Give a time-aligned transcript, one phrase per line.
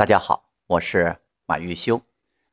[0.00, 2.00] 大家好，我是马玉修，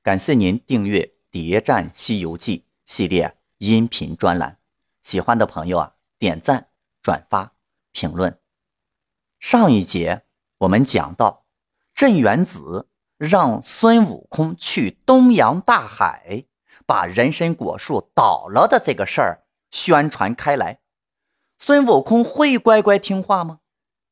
[0.03, 0.99] 感谢您订阅
[1.31, 4.59] 《谍战西游记》系列音频专栏。
[5.01, 6.67] 喜欢的朋友啊，点赞、
[7.01, 7.53] 转发、
[7.93, 8.37] 评论。
[9.39, 10.23] 上一节
[10.57, 11.45] 我们讲到，
[11.95, 16.43] 镇元子让孙悟空去东洋大海，
[16.85, 20.81] 把人参果树倒了的这个事儿宣传开来。
[21.57, 23.61] 孙悟空会乖乖听话吗？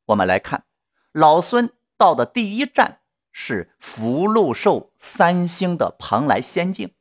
[0.05, 0.63] 我们来看，
[1.11, 3.02] 老孙到的第一站。
[3.38, 6.94] 是福禄寿三星的蓬莱仙境，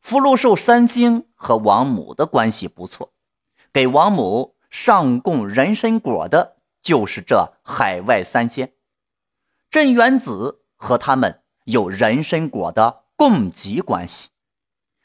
[0.00, 3.12] 福禄寿三星和王母的关系不错，
[3.74, 8.72] 给王母上供人参果的就是这海外三仙。
[9.68, 14.30] 镇元子和他们有人参果的供给关系，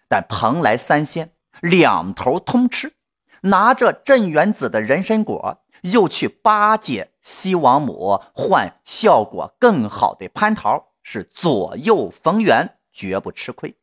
[0.07, 2.93] 但蓬莱三仙两头通吃，
[3.41, 5.57] 拿着镇元子的人参果。
[5.81, 13.75] 又去巴结西王母，换效果更好的蟠桃，是左右逢源，绝不吃亏。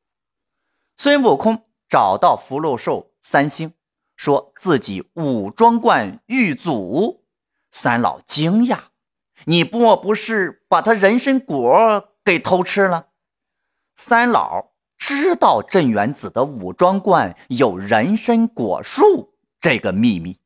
[0.97, 3.75] 孙悟空找到福禄寿三星，
[4.16, 7.25] 说自己武装观遇阻。
[7.70, 8.78] 三老惊讶
[9.47, 13.09] ：“你莫不是把他人参果给偷吃了？”
[13.94, 20.41] 三老知道镇元子的武装观有人参果树这个秘密。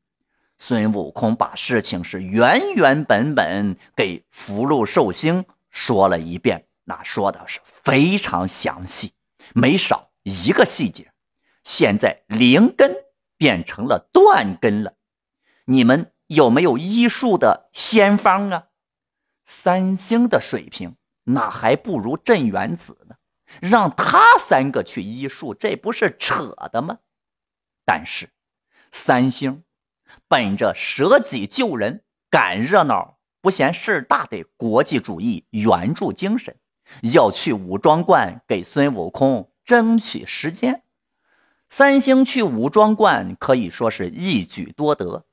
[0.65, 9.11] 孙悟空把事情是原原本本给福禄寿星说了一遍，那说的是非常详细，
[9.53, 11.11] 没少一个细节。
[11.65, 12.95] 现在灵根
[13.35, 14.93] 变成了断根了，
[15.65, 18.67] 你们有没有医术的仙方啊？
[19.45, 23.15] 三星的水平那还不如镇元子呢，
[23.59, 26.99] 让他三个去医术，这不是扯的吗？
[27.83, 28.29] 但是
[28.93, 29.65] 三星。
[30.27, 36.55] 本着舍己救人、赶热闹不嫌事大的国际主义援助精神，
[37.13, 40.83] 要去武装观给孙悟空争取时间。
[41.67, 45.25] 三星去武装观可以说是一举多得，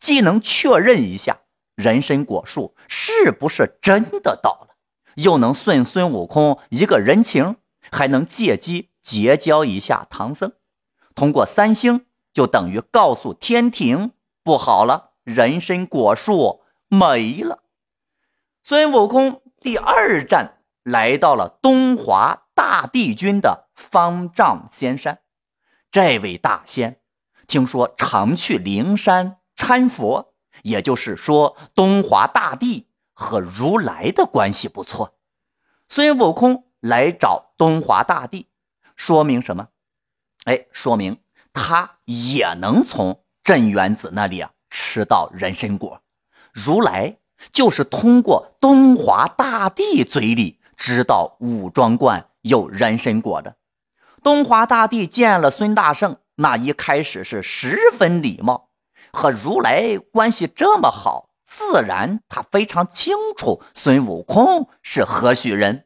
[0.00, 1.40] 既能确认一下
[1.74, 4.76] 人参果树是不是真的到了，
[5.16, 7.56] 又能顺孙悟空一个人情，
[7.90, 10.52] 还能借机结交一下唐僧。
[11.14, 14.12] 通过三星，就等于告诉天庭。
[14.44, 17.64] 不好了，人参果树没了。
[18.62, 25.20] 孙悟空第二站来到了东华大帝君的方丈仙山。
[25.90, 27.00] 这位大仙
[27.46, 35.16] 听说常去灵山参佛，也就是说，东华大帝和如来的关系不错。
[35.88, 38.50] 孙悟空来找东华大帝，
[38.94, 39.68] 说明什么？
[40.44, 41.22] 哎，说明
[41.54, 43.23] 他也能从。
[43.44, 46.00] 镇元子那里啊，吃到人参果，
[46.52, 47.18] 如来
[47.52, 53.56] 就是通过东华大帝嘴里知道武装观有人参果的。
[54.22, 58.70] 东华大帝见了孙大圣，那一开始是十分礼貌，
[59.12, 65.84] 和如来关系这么好，自然他非常清楚孙悟空是何许人。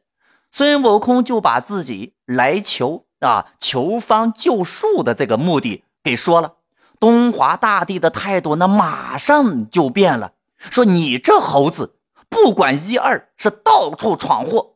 [0.49, 6.58] 孙悟空就把自己来求啊求方救树的这个目的给说了。
[6.99, 11.95] 东华大帝的态度那马上就变了，说：“你这猴子
[12.27, 14.75] 不管一二，是到处闯祸。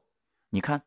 [0.52, 0.84] 你看，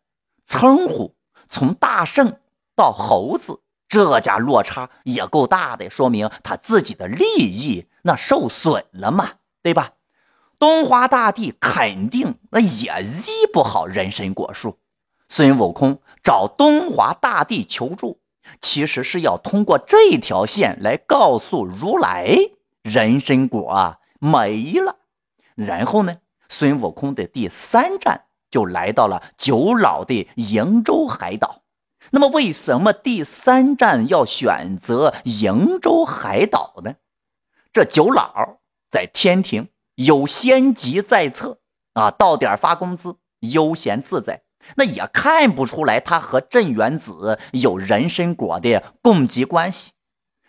[0.47, 1.15] 称呼
[1.49, 2.39] 从大圣
[2.75, 9.93] 到猴子，这家落差也够大的，说明他自己的利益那受损了嘛，对吧？
[10.59, 14.79] 东华大帝肯定那也医不好人参果树。
[15.29, 18.21] 孙悟空找东华大帝求助。”
[18.61, 22.37] 其实是要通过这条线来告诉如来，
[22.83, 24.97] 人参果啊没了。
[25.55, 26.17] 然后呢，
[26.49, 31.63] 孙悟空的第三站就来到了九老的瀛洲海岛。
[32.11, 36.95] 那么，为什么第三站要选择瀛洲海岛呢？
[37.73, 38.59] 这九老
[38.89, 41.59] 在天庭有仙籍在侧
[41.95, 44.45] 啊，到点发工资，悠闲自在。
[44.75, 49.93] 那也看不出来他和镇元子有人参果的供给关系，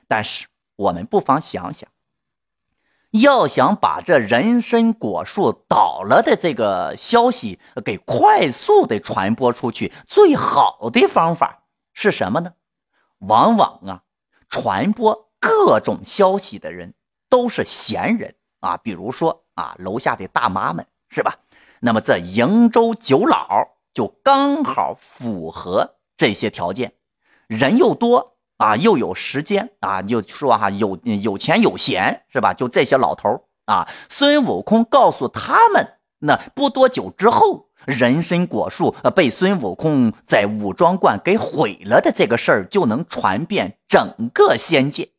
[0.08, 1.90] 但是我们不妨想想，
[3.12, 12.54] 要想把这人参果树倒了的这个消息给快速的传播出去，最好的方法是什么呢？
[13.20, 14.04] 往往啊，
[14.50, 16.94] 传播各种消息的人
[17.30, 21.40] 都是闲人啊，比如说啊，楼下的大妈们是吧？
[21.80, 23.77] 那么这瀛洲九老。
[23.98, 26.94] 就刚好符合这些条件，
[27.48, 32.54] 人又多啊，又有时间啊，就说哈有有钱有闲是吧？
[32.54, 45.10] 就这些老头啊，孙悟空告诉他们，那不多久之后，人参果树被孙悟空在武装观给毁了的这个事儿就能传遍整个仙界。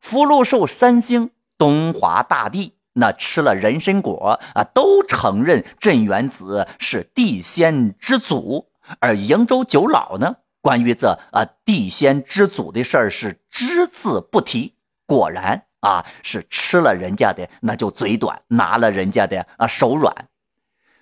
[0.00, 8.70] 福禄寿三星、东华大帝那吃了人参果啊，都承认镇元子是地仙之祖。
[8.98, 14.74] 而瀛洲九老呢，关于这啊地仙之祖的事儿是只字不提。
[15.06, 20.28] 果然啊，是吃了人家的那就嘴短，拿了人家的啊手软。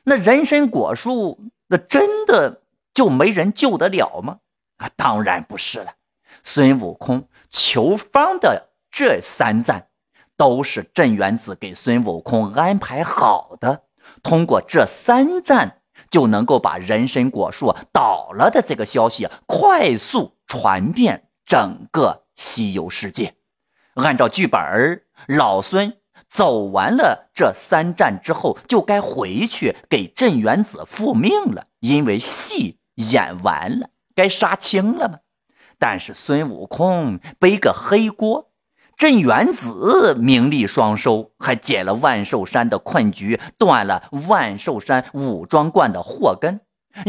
[0.04, 1.38] 那人参果树，
[1.68, 2.62] 那真的
[2.92, 4.38] 就没人救得了吗？
[4.78, 5.94] 啊，当然不是了。
[6.42, 9.86] 孙悟空求方的这三战，
[10.36, 13.84] 都是镇元子给孙悟空安排好的。
[14.22, 23.34] 通过这三战，就能够把人参果树倒了的这个消息快速传遍整个西游世界。
[23.94, 25.98] 按照剧本儿老孙。
[26.28, 35.18] 走完了这三战之后，就该回去给镇元子复命了，因为戏演完了，该杀青了嘛。
[35.78, 38.50] 但是孙悟空背个黑锅，
[39.02, 46.60] 镇元子名利双收，还解了万寿山的困局，断了万寿山武装观的祸根，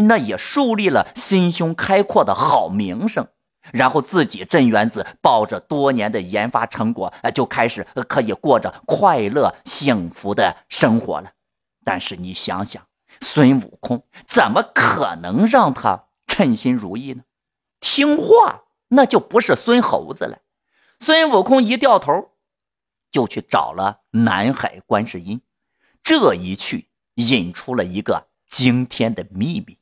[0.07, 3.27] 那也树立了心胸开阔的好名声。
[3.71, 11.33] 然后自己镇元子抱着多年的研发成果，呃，就开始可以过着快乐幸福的生活了。
[11.85, 12.81] 但是你想想，
[13.21, 17.21] 孙悟空怎么可能让他称心如意呢？
[17.79, 20.39] 听话那就不是孙猴子了。
[20.99, 22.31] 孙悟空一掉头，
[23.11, 25.41] 就去找了南海观世音。
[26.01, 29.77] 这一去，引出了一个惊天的秘密。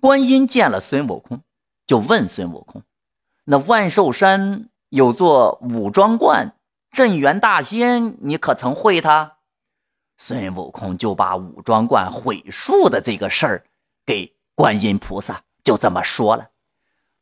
[0.00, 1.42] 观音见了孙悟空，
[1.86, 2.82] 就问孙悟空。
[3.44, 6.56] 那万寿山有座武装观，
[6.90, 9.38] 镇元大仙，你可曾会他？
[10.16, 13.66] 孙悟空就把武装观毁树的这个事儿
[14.04, 16.50] 给观音菩萨，就这么说了。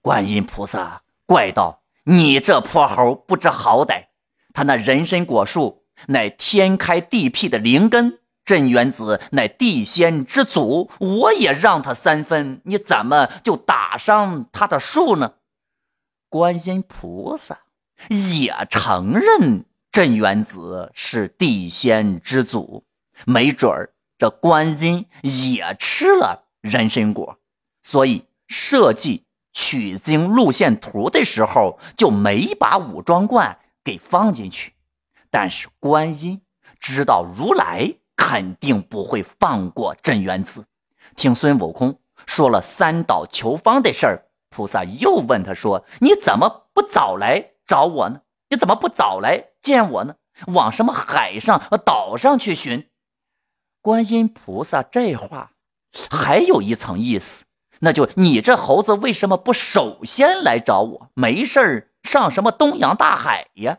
[0.01, 4.07] 观音菩萨怪道：“你这泼猴不知好歹！
[4.55, 15.35] 他那人参果树乃天开地辟的灵根，镇元子乃地仙之祖，我也让他三分，你怎么就打伤他的树呢？”
[16.31, 17.63] 观音菩萨
[18.09, 22.85] 也承认镇元子是地仙之祖，
[23.25, 27.41] 没准儿这观音也吃了人参果，
[27.83, 29.26] 所以设计
[29.59, 34.75] 取经路线图的时候就没把武装观给放进去。
[35.31, 36.43] 但是观音
[36.79, 40.67] 知道如来肯定不会放过镇元子，
[41.17, 44.27] 听孙悟空说了三岛求方的事儿。
[44.51, 48.21] 菩萨又问他说：“你怎么不早来找我呢？
[48.51, 50.17] 你怎么不早来见我呢？
[50.49, 52.91] 往什么海上、岛上去寻？”
[53.81, 55.53] 观音菩萨这话
[56.11, 57.47] 还有一层意思，
[57.87, 61.11] 那就你这猴子为什么不首先来找我？
[61.15, 63.79] 没事儿上什么东洋大海呀？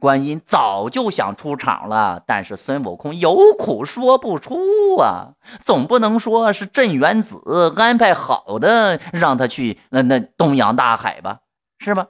[0.00, 11.42] 观音早就想出场了，但是孙悟空有苦说不出啊，总不能说是镇元子安排好的，让他去那那东洋大海吧，
[11.78, 12.08] 是吧？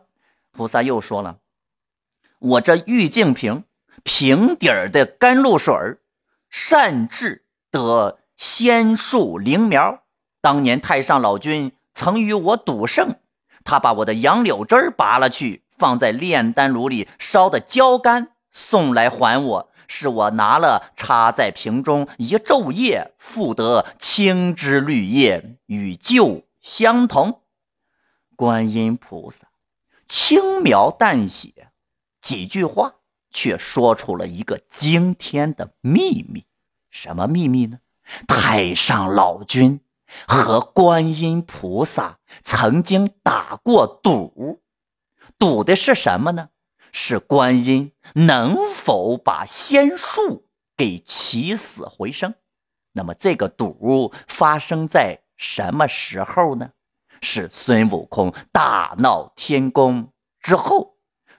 [0.50, 1.36] 菩萨又说了，
[2.38, 3.64] 我这玉净瓶
[4.02, 5.74] 瓶底儿的甘露水
[6.48, 10.04] 善治得仙树灵苗，
[10.40, 13.16] 当年太上老君曾与我赌胜，
[13.64, 15.64] 他把我的杨柳枝拔了去。
[15.78, 27.42] 放在炼丹炉里烧的焦干，送来还我，是我拿了插在瓶中一昼夜，复得青枝绿叶，与旧相同。
[28.34, 29.46] 观音菩萨
[30.08, 31.68] 轻描淡写
[32.20, 32.94] 几句话，
[33.30, 36.46] 却说出了一个惊天的秘密。
[36.90, 37.78] 什么秘密呢？
[38.26, 39.78] 太上老君
[40.26, 44.62] 和观音菩萨曾经打过赌。
[45.38, 46.50] 赌的是什么呢？
[46.90, 52.34] 是观音能否把仙树给起死回生。
[52.92, 56.70] 那么这个赌发生在什么时候呢？
[57.20, 60.96] 是孙悟空大闹天宫之后，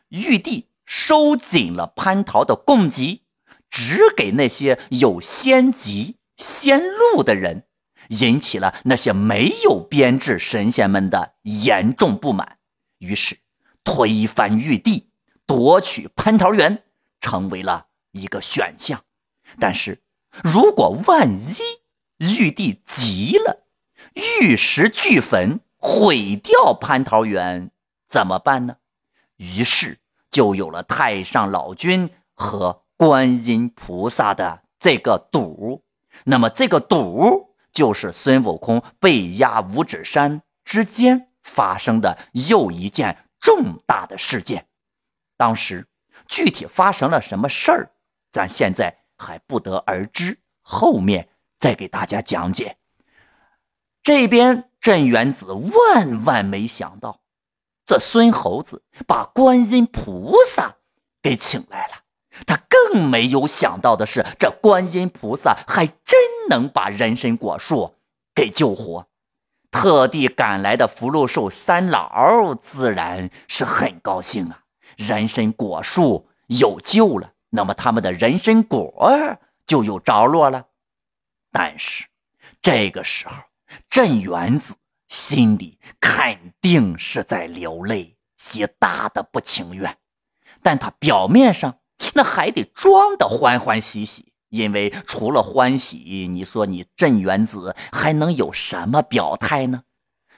[0.10, 3.24] 玉帝收紧了蟠桃的供给，
[3.70, 7.64] 只给那些有仙籍、仙路的人，
[8.10, 12.58] 引起了那些没有编制神仙们的严重不满。
[13.00, 13.40] 于是。
[13.82, 15.10] 推翻玉帝，
[15.48, 16.84] 夺取蟠桃园，
[17.22, 19.04] 成为了一个选项。
[19.58, 20.04] 但是，
[20.44, 21.56] 如果万一
[22.18, 23.66] 玉帝急了，
[24.14, 27.72] 玉石俱焚，毁掉蟠桃园，
[28.08, 28.76] 怎么办呢？
[29.38, 35.84] 于是就有了太上老君和观音菩萨的这个赌。
[36.26, 37.49] 那么，这个赌。
[37.80, 44.68] 就是孙悟空被压五指山之间发生的又一件重大的事件。
[45.38, 45.88] 当时
[46.28, 47.92] 具体发生了什么事儿，
[48.34, 52.76] 咱现在还不得而知，后面再给大家讲解。
[54.04, 57.22] 这边镇元子万万没想到，
[57.86, 60.76] 这孙猴子把观音菩萨
[61.22, 61.94] 给请来了。
[62.46, 66.20] 他更没有想到的是，这观音菩萨还真
[66.50, 67.96] 能把人参果树
[68.34, 69.08] 给救活。
[69.72, 74.64] 特地赶来的福禄寿三老自然是很高兴啊，
[74.98, 80.66] 人参果树有救了，那么他们的人参果就有着落了。
[81.52, 82.06] 但是
[82.62, 83.36] 这个时候，
[83.90, 84.76] 镇元子
[85.08, 89.98] 心里肯定是在流泪，极大的不情愿，
[90.64, 91.79] 但他表面上。
[92.14, 99.84] 那还得装的欢欢喜喜，因为除了欢喜，你说你镇元子还能有什么表态呢？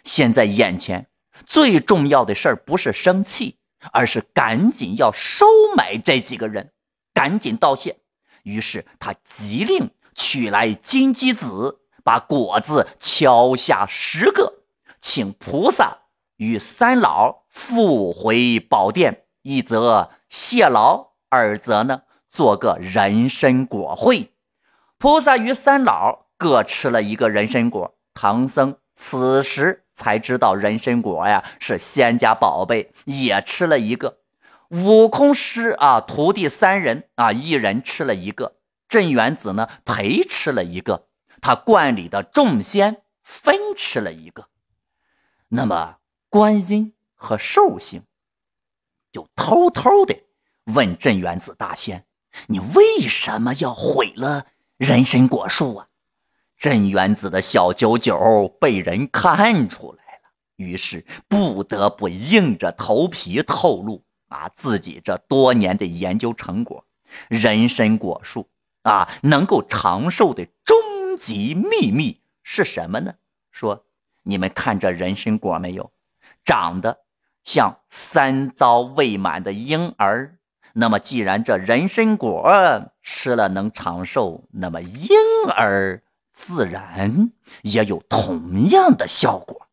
[0.04, 1.08] 现在眼前
[1.46, 3.58] 最重要的事儿不是生气，
[3.94, 6.74] 而是赶紧要收买这几个人，
[7.14, 7.98] 赶紧道谢。
[8.44, 14.64] 于是他急令取来金鸡子，把果子敲下十个，
[15.00, 16.00] 请菩萨
[16.38, 21.11] 与三老复回宝殿，一则谢劳。
[21.32, 24.34] 二则呢，做个人参果会，
[24.98, 27.96] 菩萨与三老各吃了一个人参果。
[28.14, 34.18] 唐僧此时才知道人参果呀是仙家宝贝，也吃了一个。
[34.72, 38.58] 悟空师啊，徒弟三人啊，一人吃了一个。
[38.90, 41.08] 镇元子呢，陪吃了一个。
[41.40, 44.48] 他观里的众仙分吃了一个。
[45.48, 48.04] 那么观音和寿星
[49.14, 50.26] 就偷偷的。
[50.66, 52.06] 问镇元子大仙
[52.48, 55.88] ：“你为什么要毁了人参果树啊？”
[56.58, 66.86] 镇元子的小九九被人看出来了，于是不得不硬着头皮透露：“啊，自己这多年的研究成果，
[67.28, 68.48] 人参果树
[68.84, 73.16] 啊，能够长寿的终极秘密是什么呢？
[73.50, 73.86] 说
[74.24, 75.92] 你们看这人参果没有，
[76.46, 77.00] 长得
[77.44, 80.38] 像三遭未满的婴儿。”
[80.74, 82.50] 那么，既然这人参果
[83.02, 85.10] 吃了能长寿，那么婴
[85.50, 86.02] 儿
[86.32, 87.32] 自然
[87.64, 89.68] 也有同样的效果。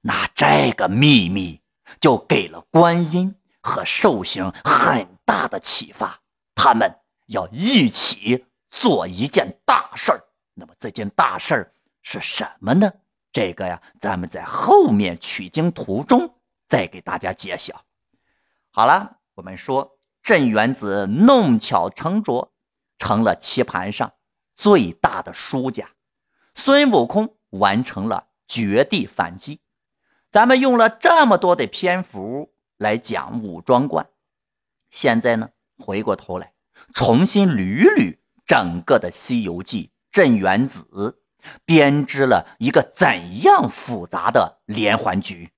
[0.00, 1.60] 那这个秘密
[2.00, 6.20] 就给了观音和寿星很大的启发，
[6.54, 10.20] 他们要一起做一件大事儿。
[10.54, 12.90] 那么这件大事儿是什么呢？
[13.30, 16.34] 这个呀，咱们在后面取经途中
[16.66, 17.84] 再给大家揭晓。
[18.70, 19.98] 好了，我们说。
[20.24, 22.50] 镇元子弄巧成拙，
[22.96, 24.14] 成了棋盘上
[24.56, 25.90] 最大的输家。
[26.54, 29.60] 孙悟空完成了绝地反击。
[30.30, 34.08] 咱们用了这么多的篇幅来讲武装观，
[34.90, 36.54] 现在呢，回过头来
[36.94, 38.16] 重新捋捋
[38.46, 41.20] 整个的《西游记》，镇元子
[41.66, 45.50] 编织了一个怎样复杂的连环局？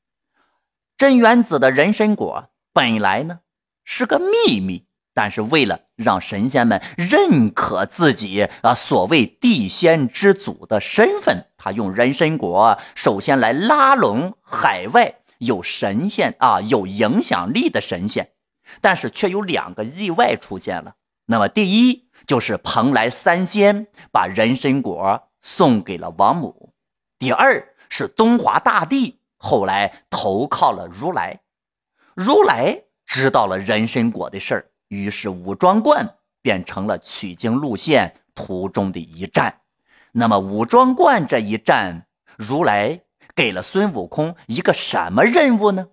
[0.96, 3.42] 镇元子的人参果本来呢？
[3.88, 18.33] 是个秘密，但是为了让神仙们认可自己啊，所谓地仙之祖的身份，他用人参果首先来拉拢海外有神仙啊、有影响力的神仙，
[18.81, 20.97] 但是却有两个意外出现了。
[21.26, 26.73] 那么第一就是蓬莱三仙把人参果送给了王母，
[27.19, 31.40] 第二是东华大帝后来投靠了如来，
[32.14, 32.86] 如来。
[33.16, 36.06] 知道了人参果的事儿，于是武装观
[36.42, 39.62] 变成了取经路线途中的一站。
[40.12, 43.00] 那么武装观这一站，如来
[43.35, 45.88] 给了孙悟空一个什么任务呢？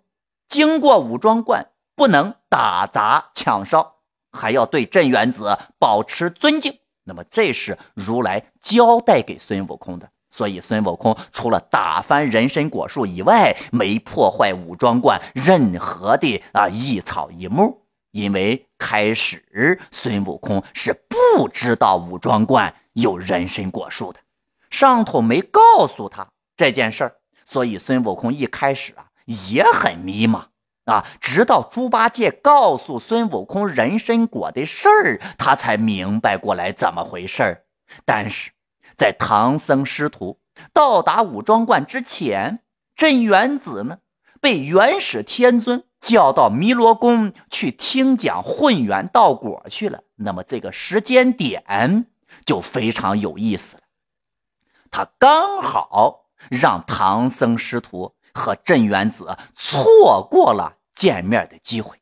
[0.50, 1.66] 经过武装观，
[1.96, 4.00] 不能打砸抢烧，
[4.34, 6.78] 还要对镇元子保持尊敬。
[7.06, 10.12] 那么这是如来交代给孙悟空的。
[10.36, 17.84] 所以，孙悟空除了打翻人参果树以外，没破坏武装观任何的啊一草一木。
[18.10, 24.20] 因为开始孙悟空是不知道武装观有人参果树的，
[24.72, 30.46] 上头没告诉他这件事儿，所以孙悟空一开始啊也很迷茫
[30.86, 31.06] 啊。
[31.22, 37.66] 直到猪八戒告诉孙悟空人参果的事儿，他才明白过来怎么回事儿。
[38.04, 38.50] 但是。
[38.96, 40.40] 在唐僧师徒
[40.74, 42.64] 到达武装观之前，
[42.96, 44.00] 镇元子呢
[44.40, 50.04] 被元始天尊叫到弥罗宫去听讲混元道果去了。
[50.16, 52.08] 那么这个时间点
[52.46, 53.84] 就非常有意思了。
[54.92, 62.00] 他刚好让唐僧师徒和镇元子错过了见面的机会。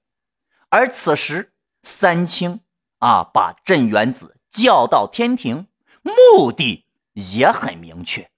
[0.70, 2.60] 而此时，三清
[3.00, 5.68] 啊把镇元子叫到天庭，
[6.02, 8.30] 目的也很明确。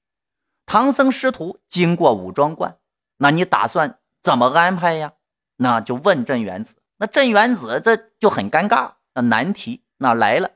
[0.65, 2.77] 唐僧师徒经过武装观，
[3.17, 5.13] 那你打算怎么安排呀？
[5.57, 6.75] 那就问镇元子。
[6.97, 10.51] 那镇元子这就很尴尬，那难题那来了。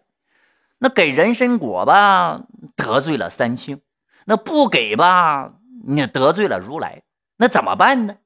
[0.80, 2.44] 那给人参果吧，
[2.76, 3.78] 得罪了三清；
[4.26, 5.54] 那不给吧，
[5.86, 7.04] 你得罪了如来。
[7.38, 8.18] 那怎么办呢？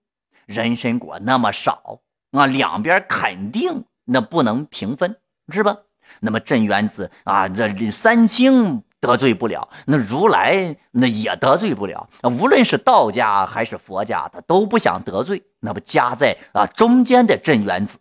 [0.46, 5.18] 人参果那么少啊，两边肯定那不能平分，
[5.50, 5.78] 是吧？
[6.22, 12.08] 那么镇元子啊，这三清得罪不了，那如来那也得罪不了。
[12.24, 15.44] 无论是道家还是佛家，他都不想得罪。
[15.62, 18.00] 那么夹在啊中间的镇元子，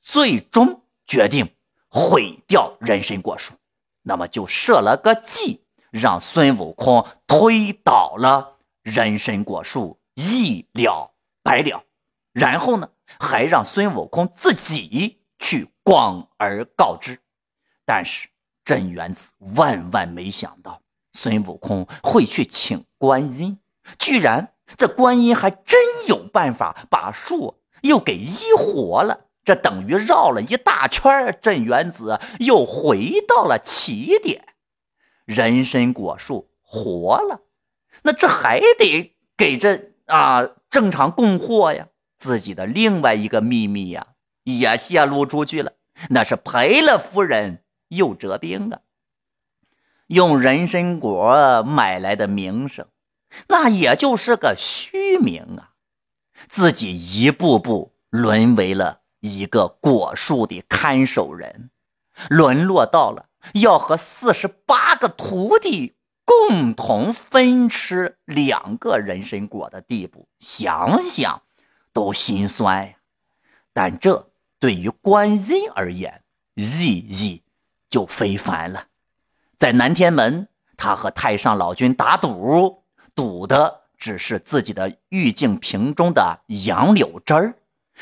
[0.00, 1.50] 最终决定
[1.88, 3.54] 毁掉人参果树。
[4.02, 11.82] 那么就设了个计，让孙悟空推倒了人参果树，一了百了。
[12.32, 17.18] 然后呢，还让孙悟空自己去广而告之。
[17.86, 18.28] 但是
[18.64, 23.58] 镇元子万万没想到，孙悟空会去请观音，
[23.98, 29.28] 居然这观音还真有办法把树又给医活了。
[29.44, 34.44] 这等于绕了一大圈，镇元子又回到了起点，
[35.24, 37.42] 人参果树活了，
[38.02, 41.86] 那这还得给这啊正常供货呀。
[42.18, 44.08] 自己的另外一个秘密呀
[44.42, 45.74] 也泄露出去了，
[46.08, 48.80] 那是赔了夫人又折兵啊。
[50.06, 52.86] 用人参果买来的名声，
[53.48, 55.74] 那也就是个虚名啊。
[56.48, 59.02] 自己一步步沦为了。
[59.20, 61.70] 一个果树的看守人，
[62.28, 71.42] 沦落到了要和四十八个徒弟共同分吃两个人参果的地步，想想
[71.92, 72.94] 都心酸呀。
[73.72, 76.22] 但这对于观音而言，
[76.54, 77.42] 意义
[77.88, 78.86] 就非凡了。
[79.58, 82.82] 在南天门，他和太上老君打赌，
[83.14, 87.54] 赌的只是自己的玉净瓶中的杨柳汁儿。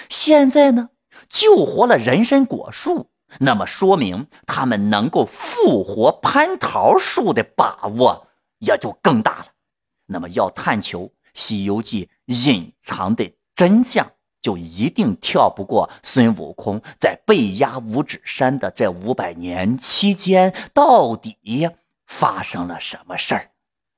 [0.09, 0.90] 现在呢？
[1.29, 8.27] 救活了人参果树，那么说明他们能够复活蟠桃树的把握
[8.59, 9.47] 也就更大了。
[10.07, 12.11] 那么要探求《西游记》
[12.51, 14.11] 隐藏的真相，
[14.44, 21.70] 就一定跳不过孙悟空在被压五指山的这五百年期间到底
[22.07, 23.52] 发生了什么事儿。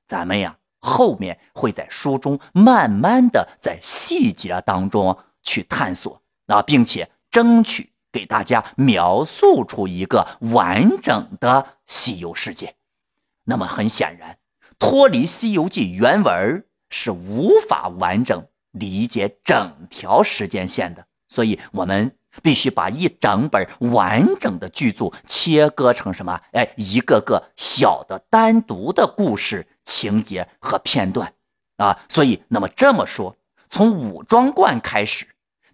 [0.07, 6.21] 咱们呀，后面会在书中慢慢的在细节当中去探索。
[6.45, 12.75] 啊，并且争取给大家描述出一个完整的西游世界。
[13.43, 14.37] 那么很显然，
[14.79, 18.47] 脱离《西游记》原文是无法完整
[18.79, 21.05] 理解整条时间线的。
[21.29, 26.41] 所以，我们必须把一整本完整的巨著切割成什么？
[26.53, 31.33] 哎，一个个小的单独的故事情节和片段
[31.77, 31.99] 啊。
[32.09, 33.35] 所以，那么这么说，
[33.69, 35.27] 从武装观开始。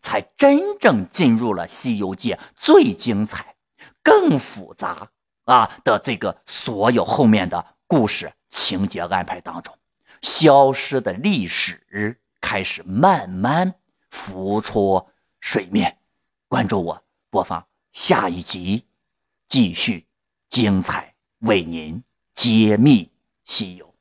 [0.05, 3.55] 才真正进入了《西游记》最精彩、
[4.03, 5.07] 更复杂
[5.45, 9.73] 啊的这个所有后面的故事情节安排当中，
[10.21, 11.87] 消失的历史
[12.43, 13.73] 开始慢慢
[14.09, 15.07] 浮出
[15.39, 15.97] 水面。
[16.49, 18.85] 关注我，播放下一集，
[19.47, 20.05] 继续
[20.49, 22.03] 精彩为您
[22.33, 23.09] 揭秘
[23.45, 23.92] 西游。